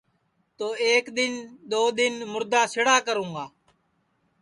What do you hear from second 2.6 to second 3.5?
سِڑا کرونگا